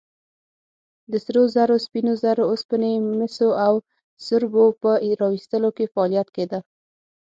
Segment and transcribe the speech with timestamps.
[1.11, 3.73] د سرو زرو، سپینو زرو، اوسپنې، مسو او
[4.25, 4.89] سربو په
[5.21, 6.59] راویستلو کې فعالیت کېده.